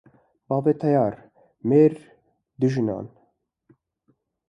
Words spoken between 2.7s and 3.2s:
jinan